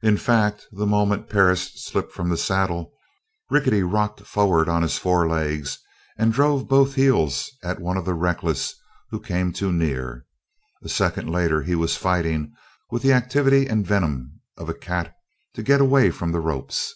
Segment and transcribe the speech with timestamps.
[0.00, 2.92] In fact, the moment Perris slipped from the saddle,
[3.50, 5.80] Rickety rocked forward on his forelegs
[6.16, 8.76] and drove both heels at one of the reckless
[9.10, 10.24] who came too near.
[10.84, 12.52] A second later he was fighting
[12.92, 15.12] with the activity and venom of a cat
[15.54, 16.94] to get away from the ropes.